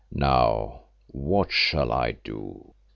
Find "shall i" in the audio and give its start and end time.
1.51-2.13